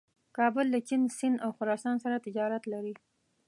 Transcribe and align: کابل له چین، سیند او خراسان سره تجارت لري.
کابل 0.37 0.65
له 0.73 0.79
چین، 0.87 1.01
سیند 1.17 1.37
او 1.45 1.49
خراسان 1.57 1.95
سره 2.03 2.23
تجارت 2.25 2.63
لري. 2.73 2.93